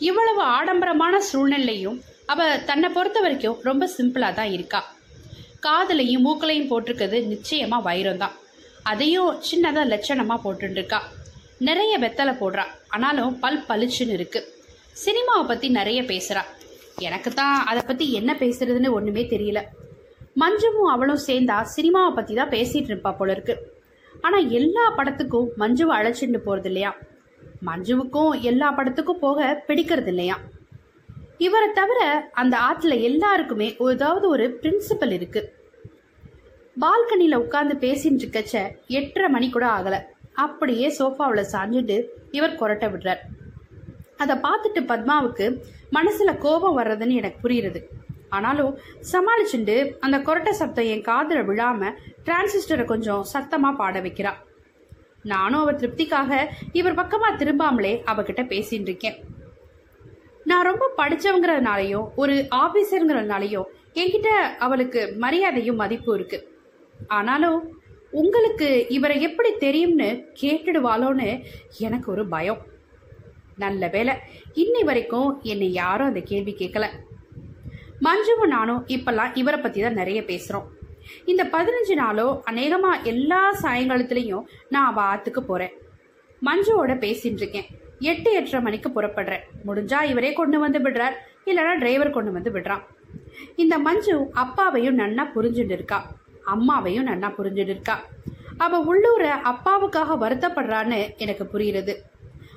இவ்வளவு 0.00 0.42
ஆடம்பரமான 0.56 1.14
சூழ்நிலையும் 1.30 1.98
அவ 2.32 2.46
தன்னை 2.68 2.88
பொறுத்த 2.96 3.18
வரைக்கும் 3.24 3.58
ரொம்ப 3.68 3.84
சிம்பிளாக 3.96 4.32
தான் 4.38 4.52
இருக்கா. 4.56 4.80
காதலையும் 5.66 6.24
மூக்களையும் 6.26 6.70
போட்டிருக்கிறது 6.70 7.18
நிச்சயமாக 7.32 7.86
வைரம் 7.88 8.22
தான் 8.22 8.34
அதையும் 8.90 9.30
சின்னதாக 9.48 9.90
லட்சணமாக 9.92 10.38
போட்டுருக்கா 10.44 11.00
நிறைய 11.68 11.92
வெத்தலை 12.04 12.34
போடுறா. 12.40 12.64
ஆனாலும் 12.94 13.38
பல் 13.42 13.64
பளிச்சுன்னு 13.68 14.16
இருக்கு. 14.18 14.40
சினிமாவை 15.04 15.44
பற்றி 15.50 15.68
நிறைய 15.78 16.00
பேசுகிறா 16.10 16.42
எனக்கு 17.06 17.30
தான் 17.40 17.56
அதை 17.70 17.82
பற்றி 17.90 18.04
என்ன 18.18 18.30
பேசுறதுன்னு 18.42 18.90
ஒன்றுமே 18.96 19.24
தெரியல. 19.34 19.60
மஞ்சுவும் 20.42 20.90
அவளும் 20.94 21.24
சேர்ந்தா 21.28 21.56
சினிமாவை 21.76 22.12
பற்றி 22.18 22.34
தான் 22.40 22.52
பேசிகிட்டு 22.56 22.90
இருப்பா 22.92 23.12
போல 23.18 23.32
இருக்கு. 23.36 23.56
ஆனால் 24.24 24.46
எல்லா 24.58 24.84
படத்துக்கும் 24.98 25.50
மஞ்சுவை 25.62 25.94
அழைச்சிட்டு 25.98 26.40
போகிறது 26.46 26.70
இல்லையா 26.70 26.92
மஞ்சுவுக்கும் 27.66 28.40
எல்லா 28.40 28.76
படத்துக்கும் 28.76 29.22
போக 29.24 29.64
பிடிக்கிறது 29.68 30.06
இல்லையா 30.06 30.38
இவரை 31.38 31.68
தவிர 31.72 32.30
அந்த 32.32 32.58
ஆத்துல 32.58 33.00
எல்லாருக்குமே 33.00 33.76
ஏதாவது 33.78 34.28
ஒரு 34.28 34.58
பிரின்சிபல் 34.62 35.12
இருக்கு. 35.12 35.54
பால்கனியில் 36.80 37.34
உட்கார்ந்து 37.34 37.74
பேசிட்டு 37.74 38.22
இருக்கச்ச 38.24 38.70
எட்டரை 38.86 39.28
மணி 39.28 39.50
கூட 39.50 39.66
ஆகல. 39.66 39.96
அப்படியே 40.34 40.94
சோஃபாவில் 40.98 41.50
சாஞ்சிட்டு 41.52 42.06
இவர் 42.30 42.58
கொரட்டை 42.60 42.88
விடுறார். 42.92 43.22
அதை 44.16 44.36
பார்த்துட்டு 44.36 44.80
பத்மாவுக்கு 44.90 45.62
மனசுல 45.92 46.38
கோபம் 46.38 46.78
வர்றதுன்னு 46.78 47.14
எனக்கு 47.14 47.48
புரியுறது. 47.48 47.82
ஆனாலும் 48.28 48.78
சமாளிச்சுண்டு 49.12 49.98
அந்த 49.98 50.18
கொரட்டை 50.18 50.50
சத்தம் 50.50 50.84
என் 50.84 51.02
காதில் 51.02 51.48
விழாம 51.48 51.92
டிரான்சிஸ்டரை 52.24 52.84
கொஞ்சம் 52.84 53.26
சத்தமா 53.32 53.76
பாட 53.76 54.00
வைக்கிறாள் 54.00 54.40
நானும் 55.32 55.60
அவள் 55.60 55.80
திருப்திக்காக 55.82 56.32
இவர் 56.72 56.98
பக்கமா 57.00 57.28
திரும்பாமலே 57.40 57.92
அவகிட்ட 58.12 58.42
பேசிட்டு 58.52 58.90
இருக்கேன். 58.90 59.16
நான் 60.50 60.68
ரொம்ப 60.70 60.84
படிச்சவங்கிறதுனாலயும் 60.96 62.08
ஒரு 62.22 62.34
ஆபீசருங்கிறதுனாலயும் 62.62 63.70
என்கிட்ட 64.00 64.28
அவளுக்கு 64.66 65.00
மரியாதையும் 65.24 65.80
மதிப்பும் 65.82 66.14
இருக்கு. 66.14 66.38
ஆனாலும் 67.18 67.58
உங்களுக்கு 68.22 68.68
இவரை 68.96 69.16
எப்படி 69.28 69.50
தெரியும்னு 69.64 70.08
கேட்டுடுவாளோன்னு 70.42 71.28
எனக்கு 71.86 72.08
ஒரு 72.12 72.24
பயம். 72.34 72.62
நல்ல 73.56 73.88
வேலை 73.88 74.14
இன்னை 74.62 74.84
வரைக்கும் 74.84 75.28
என்னை 75.42 75.72
யாரும் 75.72 76.10
அந்த 76.10 76.22
கேள்வி 76.30 76.54
கேட்கல 76.58 76.86
மஞ்சுவும் 78.06 78.54
நானும் 78.56 78.84
இப்பெல்லாம் 78.94 79.34
இவரை 79.34 79.58
பத்தி 79.60 79.80
தான் 79.80 80.00
நிறைய 80.00 80.20
பேசுறோம். 80.30 80.66
இந்த 81.24 81.44
பதினஞ்சு 81.44 81.94
நாளோ 81.94 82.42
அநேகமா 82.50 83.02
எல்லா 83.02 83.40
சாயங்காலத்திலையும் 83.62 84.44
நான் 84.68 84.88
அவள் 84.90 85.08
ஆத்துக்கு 85.12 85.40
போறேன். 85.40 85.72
மஞ்சுவோட 86.42 86.94
பேசிட்டு 87.04 87.40
இருக்கேன் 87.42 87.68
எட்டு 87.98 88.32
எட்டரை 88.32 88.60
மணிக்கு 88.60 88.88
புறப்படுறேன். 88.88 89.44
முடிஞ்சா 89.66 90.02
இவரே 90.04 90.32
கொண்டு 90.32 90.58
வந்து 90.58 90.78
விடுறார். 90.78 91.16
இல்லைன்னா 91.46 91.78
டிரைவர் 91.78 92.16
கொண்டு 92.16 92.32
வந்து 92.32 92.50
விடுறான். 92.50 92.82
இந்த 93.56 93.78
மஞ்சு 93.78 94.14
அப்பாவையும் 94.32 94.98
நன்னா 94.98 95.24
புரிஞ்சுட்டு 95.34 95.76
இருக்கா. 95.78 95.98
அம்மாவையும் 96.46 97.08
நன்னா 97.10 97.28
புரிஞ்சுட்டு 97.38 97.74
இருக்கா. 97.76 97.96
அவ 98.56 98.78
உள்ளூர 98.80 99.24
அப்பாவுக்காக 99.52 100.16
வருத்தப்படுறான்னு 100.24 100.98
எனக்கு 101.16 101.44
புரியுறது 101.52 101.94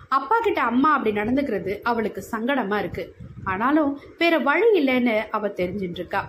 அப்பா 0.07 0.39
கிட்ட 0.39 0.61
அம்மா 0.61 0.93
அப்படி 0.93 1.19
நடந்துக்கிறது 1.19 1.71
அவளுக்கு 1.81 2.23
சங்கடமா 2.31 2.77
இருக்கு. 2.79 3.15
ஆனாலும் 3.43 3.99
வேற 4.17 4.37
வழி 4.37 4.67
இல்லைன்னு 4.79 5.15
அவ 5.31 5.47
தெரிஞ்சுட்டு 5.47 5.99
இருக்கா. 6.01 6.21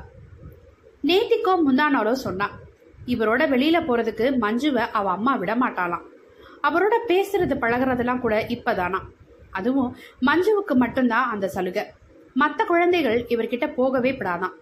நேத்திக்கோ 1.09 1.53
முந்தானாலோ 1.67 2.13
சொன்னான் 2.27 2.55
இவரோட 3.13 3.43
வெளியில 3.53 3.79
போறதுக்கு 3.89 4.27
மஞ்சுவை 4.45 4.85
அவ 4.99 5.11
அம்மா 5.17 5.35
விட 5.43 5.53
மாட்டாளாம் 5.63 6.07
அவரோட 6.69 6.95
பேசுறது 7.11 7.55
பழகுறதெல்லாம் 7.63 8.23
கூட 8.25 8.37
இப்பதானா 8.55 9.01
அதுவும் 9.59 9.91
மஞ்சுவுக்கு 10.29 10.75
மட்டும்தான் 10.83 11.31
அந்த 11.35 11.47
சலுகை. 11.49 11.85
மற்ற 12.41 12.65
குழந்தைகள் 12.65 13.19
இவர்கிட்ட 13.29 13.67
போகவே 13.75 14.11
படாதான் 14.19 14.57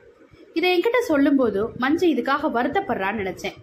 இதை 0.59 0.69
என்கிட்ட 0.75 0.99
சொல்லும்போது 1.09 1.61
மஞ்சு 1.83 2.07
இதுக்காக 2.15 2.50
வருத்தப்படுறான்னு 2.57 3.21
நினைச்சேன். 3.23 3.57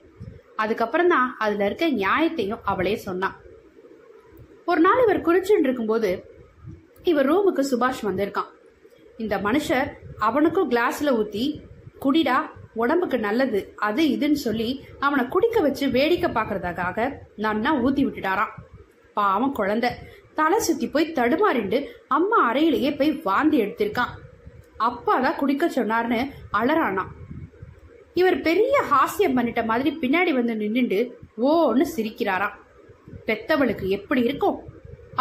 அதுக்கப்புறம் 0.56 1.12
தான் 1.13 1.30
அதுல 1.44 1.66
இருக்க 1.66 1.86
நியாயத்தையும் 2.02 2.63
அவளே 2.72 2.96
சொன்னான் 3.06 3.38
ஒரு 4.66 4.82
நாள் 4.86 5.04
இவர் 5.04 5.25
குறிச்சுட்டு 5.28 5.68
இருக்கும்போது 5.68 6.10
இவர் 7.12 7.30
ரூமுக்கு 7.32 7.63
சுபாஷ் 7.72 8.04
வந்திருக்கான். 8.10 8.52
இந்த 9.24 9.38
மனுஷர் 9.48 9.90
அவனுக்கும் 10.28 10.70
கிளாஸ்ல 10.72 11.12
ஊத்தி 11.22 11.46
குடிடா 12.06 12.38
உடம்புக்கு 12.82 13.18
நல்லது 13.20 13.60
அது 13.88 14.03
இதுன்னு 14.15 14.39
சொல்லி 14.48 14.70
அவனை 15.06 15.24
குடிக்க 15.34 15.58
வச்சு 15.62 15.86
வேடிக்கை 15.96 16.30
பார்க்கறதுக்காக 16.38 17.08
நன்னா 17.46 17.72
ஊத்தி 17.86 18.03
விட்டுட்டாராம். 18.06 18.53
பாவம் 19.18 19.58
குழந்தை. 19.60 19.89
தலை 20.39 20.60
சுத்தி 20.60 20.88
போய் 20.88 21.13
தடுமாறிண்டு 21.18 21.80
அம்மா 22.18 22.38
அறையிலேயே 22.51 22.92
போய் 23.00 23.12
வாந்தி 23.27 23.58
எடுத்திருக்கான். 23.63 24.13
அப்பா 24.89 25.15
தான் 25.25 25.39
குடிக்க 25.42 25.65
சொன்னார்னு 25.75 26.20
அலறானாம். 26.60 27.12
இவர் 28.20 28.38
பெரிய 28.48 28.75
ஹாஸ்யம் 28.92 29.38
பண்ணிட்ட 29.38 29.62
மாதிரி 29.65 29.92
பின்னாடி 30.01 30.32
வந்து 30.34 30.56
நின்றுண்டு 30.56 31.00
ஓன்னு 31.50 31.86
சிரிக்கிறாராம். 31.96 32.58
பெத்தவளுக்கு 33.27 33.86
எப்படி 33.98 34.22
இருக்கும்? 34.22 34.58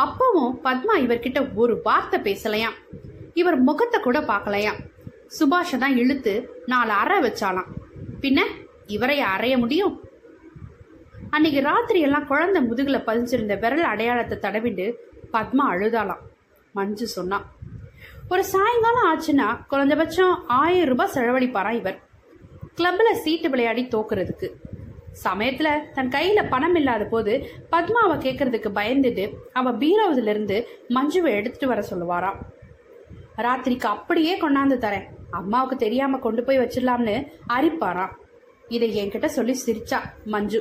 அப்பவும் 0.04 0.54
பத்மா 0.66 0.94
இவர்கிட்ட 1.04 1.40
ஒரு 1.54 1.74
வார்த்தை 1.86 2.18
பேசலையாம். 2.28 2.76
இவர் 3.40 3.58
முகத்தை 3.68 4.00
கூட 4.00 4.18
பார்க்கலையாம். 4.20 4.80
சுபாஷை 5.38 5.78
தான் 5.78 5.96
இழுத்து 5.96 6.62
நாலு 6.66 6.92
அறை 6.92 7.18
வச்சாலாம். 7.20 7.70
பின்ன 8.20 8.40
இவரை 8.86 9.20
அறைய 9.20 9.58
முடியும்? 9.58 9.94
அன்னைக்கு 11.30 11.60
ராத்திரி 11.62 12.00
எல்லாம் 12.00 12.26
குழந்தை 12.26 12.62
முதுகுல 12.62 12.98
பதிஞ்சிருந்த 13.06 13.58
விரல் 13.58 13.82
அடையாளத்தை 13.82 14.38
தடவிண்டு 14.38 14.86
பத்மா 15.32 15.64
அழுதாலாம் 15.70 16.22
மஞ்சு 16.72 17.06
சொன்னான் 17.06 17.46
ஒரு 18.28 18.44
சாயங்காலம் 18.44 19.06
ஆச்சுன்னா 19.10 19.46
குறைஞ்சபட்சம் 19.70 20.34
ஆயிரம் 20.46 20.88
ரூபாய் 20.88 21.12
செலவழிப்பாராம் 21.14 21.78
இவர்? 21.80 21.98
கிளப்ல 22.76 23.12
சீட்டு 23.12 23.50
விளையாடி 23.50 23.88
தோக்குறதுக்கு. 23.90 24.48
சமயத்துல 25.24 25.92
தன் 25.92 26.08
கையில 26.08 26.48
பணம் 26.48 26.74
இல்லாத 26.74 27.04
போது 27.04 27.32
பத்மாவை 27.70 28.16
கேட்கறதுக்கு 28.16 28.70
பயந்துட்டு 28.78 29.24
அவ 29.52 29.72
பீரோவுல 29.72 30.32
இருந்து 30.34 30.68
மஞ்சுவை 30.88 31.30
எடுத்துட்டு 31.38 31.66
வர 31.66 31.82
சொல்லுவாராம். 31.90 32.38
ராத்திரிக்கு 33.36 33.88
அப்படியே 33.96 34.40
கொண்டாந்து 34.40 34.78
தரேன். 34.84 35.06
அம்மாவுக்கு 35.38 35.76
தெரியாம 35.84 36.18
கொண்டு 36.26 36.42
போய் 36.46 36.62
வச்சிடலாம்னு 36.62 37.16
அரிப்பாராம் 37.56 38.14
இதை 38.76 38.88
என்கிட்ட 39.00 39.28
சொல்லி 39.36 39.54
சிரிச்சா 39.64 39.98
மஞ்சு. 40.32 40.60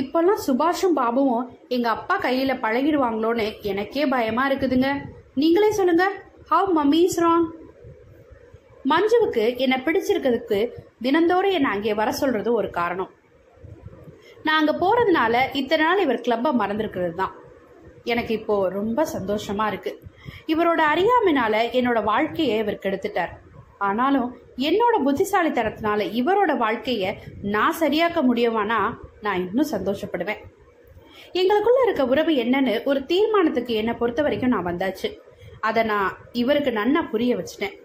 இப்பெல்லாம் 0.00 0.40
சுபாஷும் 0.46 0.96
பாபுவும் 0.98 1.44
எங்க 1.74 1.88
அப்பா 1.96 2.14
கையில 2.24 2.54
பழகிடுவாங்களோன்னு 2.64 3.46
எனக்கே 3.70 4.06
பயமா 4.14 4.44
இருக்குதுங்க. 4.50 4.90
நீங்களே 5.42 5.70
சொல்லுங்க 5.78 6.06
ஹவ் 6.52 6.70
மம்மி 6.78 7.00
இஸ் 7.06 7.20
ராங் 7.24 7.46
மஞ்சுவுக்கு 8.92 9.44
என்னை 9.64 9.78
பிடிச்சிருக்கிறதுக்கு 9.86 10.58
தினந்தோறும் 11.04 11.56
என்னை 11.58 11.70
அங்கே 11.74 11.94
வர 12.00 12.10
சொல்றது 12.20 12.50
ஒரு 12.60 12.68
காரணம். 12.80 13.10
நான் 14.44 14.60
அங்கே 14.60 14.74
போறதுனால 14.82 15.34
இத்தனை 15.60 15.82
நாள் 15.86 16.04
இவர் 16.04 16.24
கிளப்பை 16.26 16.50
மறந்துருக்கிறது 16.60 17.16
தான் 17.22 17.34
எனக்கு 18.12 18.32
இப்போ 18.38 18.56
ரொம்ப 18.78 19.00
சந்தோஷமா 19.14 19.64
இருக்கு. 19.72 19.92
இவரோட 20.52 20.80
அறியாமைனால 20.92 21.54
என்னோட 21.78 21.98
வாழ்க்கையை 22.12 22.56
இவர் 22.64 22.82
கெடுத்துட்டார். 22.84 23.32
ஆனாலும் 23.78 24.36
என்னோட 24.56 24.94
புத்திசாலித்தனத்தினால 25.04 26.02
இவரோட 26.20 26.56
வாழ்க்கையை 26.56 27.18
நான் 27.42 27.78
சரியாக்க 27.80 28.22
முடியுமானா 28.28 28.94
நான் 29.20 29.48
இன்னும் 29.48 29.70
சந்தோஷப்படுவேன். 29.70 30.42
எங்களுக்குள்ள 31.32 31.82
இருக்க 31.84 32.06
உறவு 32.06 32.32
என்னன்னு 32.32 32.84
ஒரு 32.84 33.04
தீர்மானத்துக்கு 33.04 33.74
என்னை 33.74 33.94
பொறுத்த 33.94 34.22
வரைக்கும் 34.22 34.50
நான் 34.50 34.66
வந்தாச்சு. 34.66 35.18
அதை 35.60 35.82
நான் 35.82 36.18
இவருக்கு 36.32 36.70
நன்னா 36.70 37.10
புரிய 37.10 37.36
வச்சிட்டேன். 37.36 37.84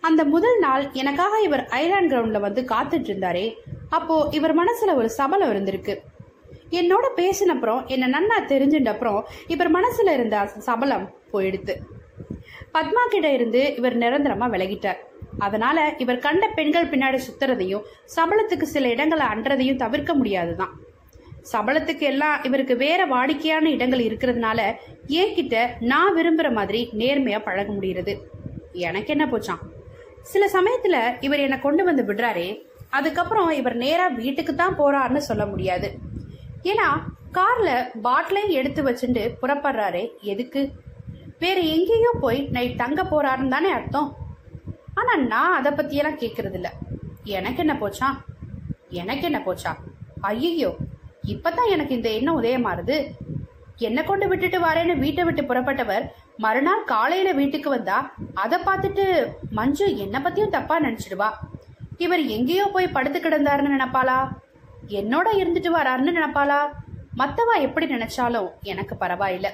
அந்த 0.00 0.24
முதல் 0.24 0.58
நாள் 0.58 0.90
எனக்காக 0.92 1.40
இவர் 1.40 1.68
ஐலாண்ட் 1.70 2.12
கிரவுண்ட்ல 2.12 2.40
வந்து 2.40 2.62
காத்துட்டு 2.62 3.10
இருந்தாரே 3.10 3.54
அப்போ 3.88 4.28
இவர் 4.30 4.56
மனசுல 4.56 4.94
ஒரு 4.94 5.10
சபலம் 5.10 5.50
இருந்திருக்கு. 5.50 5.98
என்னோட 6.70 7.06
பேசினப்புறம் 7.16 7.86
என்னை 7.86 8.10
நன்னா 8.10 8.38
தெரிஞ்சுட்ட 8.40 8.86
அப்புறம் 8.86 9.26
இவர் 9.46 9.72
மனசுல 9.72 10.12
இருந்த 10.12 10.46
சபலம் 10.46 11.14
போயிடுத்து. 11.32 11.76
பத்மா 12.74 13.08
கிட்ட 13.08 13.32
இருந்து 13.32 13.74
இவர் 13.76 13.98
நிரந்தரமா 13.98 14.46
விலகிட்டார். 14.54 15.06
அதனால 15.38 15.94
இவர் 15.98 16.18
கண்ட 16.18 16.44
பெண்கள் 16.48 16.90
பின்னாடி 16.90 17.18
சுத்துறதையும் 17.26 17.86
சபலத்துக்கு 18.16 18.66
சில 18.74 18.88
இடங்களை 18.88 19.26
அன்றதையும் 19.26 19.80
தவிர்க்க 19.84 20.14
முடியாதுதான். 20.14 20.72
சபலத்துக்கு 21.52 22.04
எல்லாம் 22.12 22.42
இவருக்கு 22.44 22.76
வேற 22.76 23.00
வாடிக்கையான 23.06 23.66
இடங்கள் 23.66 24.00
இருக்கிறதுனால 24.00 24.60
ஏக்கிட்ட 25.20 25.66
நான் 25.80 26.16
விரும்புற 26.16 26.48
மாதிரி 26.52 26.80
நேர்மையா 26.98 27.38
பழக 27.44 27.72
முடியுது 27.72 28.14
எனக்கு 28.72 29.12
என்ன 29.16 29.26
போச்சான் 29.26 29.62
சில 30.22 30.44
சமயத்துல 30.52 30.96
இவர் 31.20 31.40
என்னை 31.40 31.58
கொண்டு 31.58 31.84
வந்து 31.84 32.02
விடுறாரே 32.02 32.48
அதுக்கப்புறம் 32.90 33.50
இவர் 33.50 33.76
நேரா 33.76 34.08
வீட்டுக்கு 34.08 34.54
தான் 34.54 34.78
போறாருன்னு 34.78 35.22
சொல்ல 35.28 35.46
முடியாது. 35.46 35.88
ஏன்னா 36.62 36.88
கார்ல 37.32 37.70
பாட்டிலையும் 38.02 38.56
எடுத்து 38.60 38.82
வச்சுட்டு 38.82 39.22
புறப்படுறாரே 39.42 40.04
எதுக்கு? 40.20 40.60
வேற 41.38 41.58
எங்கேயும் 41.60 42.20
போய் 42.20 42.48
நைட் 42.50 42.76
தங்க 42.76 43.02
போறாருன்னு 43.02 43.48
தானே 43.48 43.70
அர்த்தம்? 43.70 44.08
ஆனால் 44.98 45.22
நான் 45.32 45.56
அதை 45.58 45.70
பற்றியெல்லாம் 45.72 46.20
கேட்குறதில்ல 46.22 46.68
எனக்கு 47.36 47.60
என்ன 47.64 47.74
போச்சா? 47.80 48.08
எனக்கு 49.00 49.24
என்ன 49.28 49.38
போச்சா? 49.46 49.72
ஐயோ 50.30 50.70
இப்பதான் 51.32 51.72
எனக்கு 51.74 51.92
இந்த 51.96 52.08
எண்ணம் 52.18 52.38
உதயமாறுது. 52.42 52.96
என்ன 53.88 53.98
கொண்டு 54.02 54.26
விட்டுட்டு 54.28 54.58
வரேன்னு 54.66 54.94
வீட்டை 55.02 55.22
விட்டு 55.24 55.42
புறப்பட்டவர் 55.42 56.04
மறுநாள் 56.44 56.88
காலையில 56.92 57.30
வீட்டுக்கு 57.32 57.68
வந்தா 57.70 57.98
அதை 58.44 58.58
பார்த்துட்டு 58.66 59.04
மஞ்சு 59.58 59.86
என்னை 60.04 60.20
பத்தியும் 60.22 60.54
தப்பா 60.56 60.76
நினைச்சிடுவா. 60.80 61.28
இவர் 62.04 62.22
எங்கேயோ 62.36 62.64
போய் 62.74 62.94
படுத்து 62.96 63.18
கிடந்தாருன்னு 63.20 63.74
நினைப்பாளா? 63.76 64.18
என்னோட 65.00 65.28
இருந்துட்டு 65.40 65.70
வராருன்னு 65.78 66.16
நினைப்பாளா? 66.18 66.60
மத்தவா 67.20 67.54
எப்படி 67.66 67.86
நினைச்சாலும் 67.94 68.50
எனக்கு 68.72 68.96
பரவாயில்ல. 69.00 69.48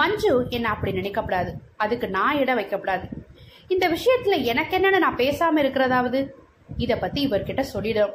மஞ்சு 0.00 0.30
என்ன 0.56 0.66
அப்படி 0.68 0.92
நினைக்கப்படாது 1.00 1.50
அதுக்கு 1.76 2.06
நான் 2.16 2.38
இடம் 2.42 2.58
வைக்கப்படாது 2.60 3.06
இந்த 3.68 3.88
விஷயத்துல 3.88 4.42
எனக்கு 4.42 4.78
என்னென்னு 4.78 4.98
நான் 4.98 5.16
பேசாம 5.16 5.58
இருக்கிறதாவது? 5.58 6.36
இதை 6.76 6.96
பத்தி 6.96 7.28
இவர்கிட்ட 7.28 7.60
சொல்லிடும் 7.60 8.10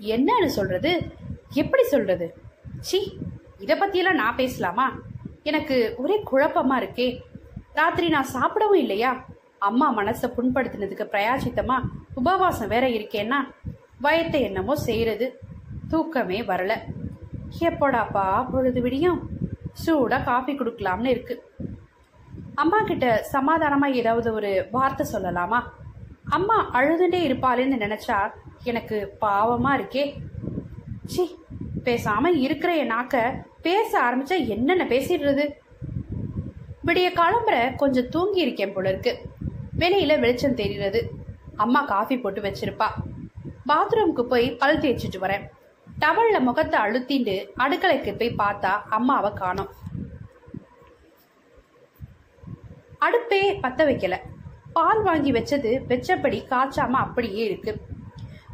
என்னன்னு 0.00 0.46
சொல்றது? 0.46 1.12
எப்படி 1.52 1.82
சொல்றது? 1.82 2.34
சி 2.80 3.18
இதை 3.58 3.78
பத்தியெல்லாம் 3.78 4.14
நான் 4.14 4.36
பேசலாமா? 4.36 4.98
எனக்கு 5.42 5.94
ஒரே 5.96 6.22
குழப்பமா 6.32 6.76
இருக்கே. 6.78 7.20
ராத்திரி 7.72 8.08
நான் 8.08 8.24
சாப்பிடவும் 8.24 8.78
இல்லையா? 8.78 9.24
அம்மா 9.58 9.96
மனசை 9.96 10.32
புண்படுத்தினதுக்கு 10.36 11.04
பிரயாசித்தமா 11.12 11.80
உபவாசம் 12.14 12.68
வேற 12.68 12.88
இருக்கேன்னா 12.88 13.36
பயத்தை 14.00 14.42
என்னமோ 14.42 14.76
செய்யறது. 14.76 15.38
தூக்கமே 15.88 16.40
வரல. 16.40 16.76
எப்போடாப்பா 17.58 18.50
பொழுது 18.50 18.80
விடியும்? 18.80 19.28
சூடா 19.86 20.24
காஃபி 20.24 20.52
கொடுக்கலாம்னு 20.52 21.06
இருக்கு. 21.06 21.55
அம்மா 22.56 22.78
கிட்ட 22.82 23.06
சமாதானமா 23.32 23.92
ஏதாவது 23.92 24.32
ஒரு 24.32 24.68
வார்த்தை 24.70 25.06
சொல்லலாமா? 25.12 25.62
அம்மா 26.28 26.70
அழுதுண்டே 26.72 27.20
இருப்பாளேன்னு 27.28 27.76
நினைச்சா 27.84 28.32
எனக்கு 28.64 29.16
பாவமா 29.20 29.72
இருக்கே. 29.78 30.04
சி 31.04 31.38
பேசாம 31.84 32.26
இருக்கிற 32.36 32.74
என் 32.74 32.90
நாக்க 32.90 33.44
பேச 33.62 33.90
ஆரம்பிச்சா 34.02 34.46
என்னென்ன 34.46 34.84
பேசிடுறது? 34.84 35.44
விடிய 36.86 37.08
கிளம்புற 37.18 37.76
கொஞ்சம் 37.76 38.08
தூங்கி 38.08 38.40
இருக்கேன் 38.40 38.72
போல 38.72 38.88
இருக்கு. 38.88 39.12
வெளியில 39.78 40.20
வெளிச்சம் 40.20 40.54
தெரிகிறது. 40.54 41.10
அம்மா 41.56 41.84
காஃபி 41.84 42.18
போட்டு 42.18 42.40
வச்சிருப்பா. 42.40 42.88
பாத்ரூமுக்கு 43.68 44.22
போய் 44.22 44.56
பல் 44.56 44.78
தேய்ச்சிட்டு 44.78 45.20
வரேன். 45.20 45.44
டவல்ல 46.00 46.40
முகத்தை 46.40 46.80
அழுத்திண்டு 46.80 47.36
அடுக்கலைக்கு 47.58 48.12
போய் 48.18 48.48
பார்த்தா 48.48 48.72
அம்மாவை 48.88 49.32
காணும். 49.32 49.68
அடுப்பே 53.00 53.58
பத்த 53.62 53.80
வைக்கல. 53.88 54.16
பால் 54.72 55.02
வாங்கி 55.02 55.32
வச்சது 55.32 55.80
வெச்சபடி 55.88 56.38
காய்ச்சாம 56.50 56.90
அப்படியே 56.90 57.44
இருக்கு. 57.44 57.80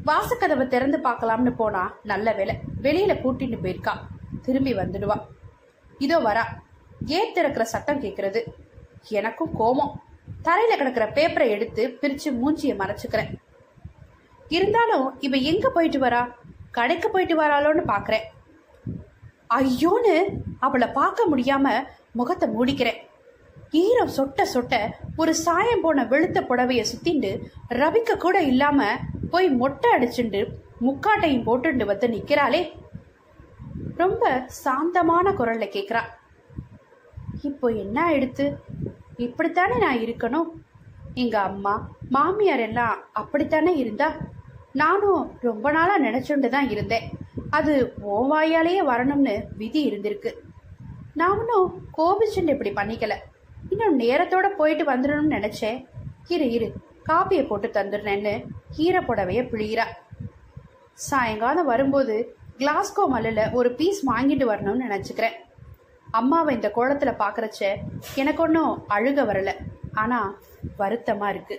வாசக்கதவை 0.07 0.67
திறந்து 0.67 0.99
பார்க்கலாம்னு 0.99 1.51
போனா 1.51 1.95
நல்ல 2.03 2.33
வேலை 2.33 2.59
வெளியில 2.83 3.15
கூட்டிட்டு 3.15 3.59
போயிருக்கா. 3.63 3.97
திரும்பி 4.43 4.75
வந்துடுவா. 4.75 5.21
இதோ 5.99 6.19
வரா. 6.19 6.45
ஏன் 7.07 7.33
திறக்கிற 7.35 7.65
சத்தம் 7.65 8.03
கேட்கறது 8.03 8.45
எனக்கும் 9.09 9.61
கோமம். 9.61 9.95
தரையில 10.45 10.77
கிடக்கிற 10.77 11.07
பேப்பரை 11.09 11.49
எடுத்து 11.49 11.99
பிரிச்சு 12.01 12.25
மூஞ்சிய 12.25 12.75
மறைச்சுக்கிறேன். 12.75 13.37
இருந்தாலும் 14.49 15.21
இவ 15.21 15.37
எங்க 15.37 15.71
போயிட்டு 15.71 15.99
வரா? 15.99 16.33
கடைக்கு 16.71 17.11
போயிட்டு 17.11 17.43
வராளோன்னு 17.43 17.83
பாக்குறேன். 17.87 18.27
ஐயோன்னு 19.55 20.29
அவளை 20.61 20.89
பார்க்க 20.89 21.27
முடியாம 21.31 21.85
முகத்தை 22.13 22.49
மூடிக்கிறேன். 22.49 23.11
ஈரம் 23.81 24.11
சொட்ட 24.17 24.43
சொட்ட 24.55 24.75
ஒரு 25.17 25.35
சாயம் 25.35 25.81
போன 25.81 26.05
வெளுத்த 26.05 26.41
புடவைய 26.49 26.85
சுத்திண்டு 26.91 27.31
ரவிக்க 27.69 28.17
கூட 28.17 28.43
இல்லாம 28.43 28.87
போய் 29.31 29.49
மொட்டை 29.49 29.91
அடிச்சுண்டு 29.95 30.41
முக்காட்டையும் 30.81 31.47
போட்டுண்டு 31.47 31.85
வந்து 31.85 32.07
நிக்கிறாளே. 32.07 32.61
ரொம்ப 33.97 34.45
சாந்தமான 34.47 35.31
குரல்ல 35.31 35.67
கேக்குறா. 35.77 36.03
இப்போ 37.43 37.69
என்ன 37.69 38.13
எடுத்து? 38.13 38.59
இப்படித்தானே 39.19 39.79
நான் 39.79 39.99
இருக்கணும்? 39.99 40.49
எங்க 41.15 41.39
அம்மா 41.39 41.89
மாமியார் 42.11 42.61
எல்லாம் 42.61 42.99
அப்படித்தானே 43.13 43.75
இருந்தா? 43.77 44.17
நானும் 44.73 45.39
ரொம்ப 45.41 45.71
நாளா 45.71 45.99
நினைச்சுண்டு 45.99 46.49
தான் 46.49 46.69
இருந்தேன். 46.69 47.09
அது 47.51 47.93
ஓ 48.01 48.23
வாயாலேயே 48.33 48.83
வரணும்னு 48.93 49.35
விதி 49.57 49.91
இருந்திருக்கு. 49.91 50.33
நான் 51.15 51.39
ஒன்றும் 51.39 51.89
கோபிச்சுண்டு 51.99 52.55
இப்படி 52.57 52.71
பண்ணிக்கல. 52.71 53.13
இன்னும் 53.73 53.99
நேரத்தோட 54.05 54.47
போயிட்டு 54.61 54.85
வந்துடணும்னு 54.93 55.37
நினைச்சேன் 55.39 55.79
இரு 56.35 56.47
இரு 56.57 56.69
காப்பியை 57.11 57.45
போட்டு 57.47 57.69
தந்துடுறேன்னு 57.77 58.35
கீரை 58.77 59.01
புடவைய 59.09 59.41
பிழிகிறா 59.53 59.87
சாயங்காலம் 61.09 61.71
வரும்போது 61.73 62.17
கிளாஸ்கோ 62.59 63.05
மல்லில் 63.13 63.53
ஒரு 63.59 63.69
பீஸ் 63.79 64.01
வாங்கிட்டு 64.11 64.45
வரணும்னு 64.51 64.87
நினச்சிக்கிறேன். 64.87 65.37
அம்மாவை 66.19 66.51
இந்த 66.55 66.69
கோலத்தில் 66.77 67.21
பார்க்குறச்ச 67.23 67.61
எனக்கு 68.23 68.43
ஒன்றும் 68.47 68.73
அழுக 68.97 69.25
வரல. 69.31 69.53
ஆனால் 70.03 70.31
வருத்தமாக 70.81 71.33
இருக்கு. 71.35 71.57